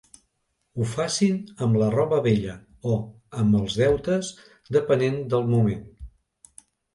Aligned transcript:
Ho 0.77 0.85
facin 0.93 1.35
amb 1.65 1.77
la 1.81 1.89
roba 1.95 2.17
vella 2.27 2.55
o 2.93 2.95
amb 3.43 3.59
els 3.61 3.77
deutes, 3.83 4.33
depenent 4.79 5.21
del 5.35 5.47
moment. 5.53 5.87